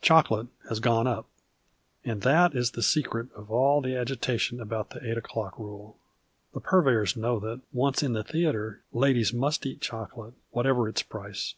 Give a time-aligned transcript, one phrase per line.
[0.00, 1.26] Chocolate has" gone up."
[2.04, 5.98] And that is the secret of all the agitation about the 8 o'clock rule.
[6.54, 11.56] The purveyors know that, once in the theatre, ladies 77iust eat chocolate, whatever its price.